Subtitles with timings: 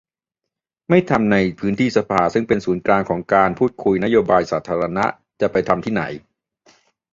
[0.89, 5.05] ไม่ทำในพื้นที่สภาซึ่งเป็นศูนย์กลางของการพูดคุยนโยบายสาธารณะ
[5.41, 6.03] จะไปทำที่ไหน